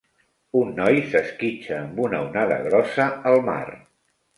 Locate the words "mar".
3.53-3.65